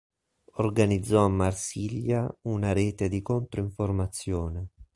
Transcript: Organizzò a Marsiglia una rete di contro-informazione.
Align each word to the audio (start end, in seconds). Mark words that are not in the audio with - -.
Organizzò 0.53 1.25
a 1.25 1.27
Marsiglia 1.29 2.27
una 2.47 2.71
rete 2.73 3.07
di 3.07 3.21
contro-informazione. 3.21 4.69